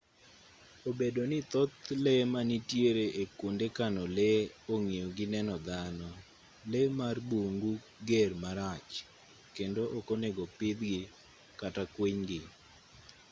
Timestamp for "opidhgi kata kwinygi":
10.47-12.39